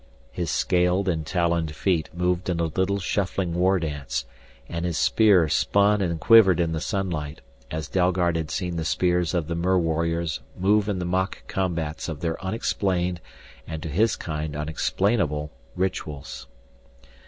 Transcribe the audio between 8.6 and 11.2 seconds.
the spears of the mer warriors move in the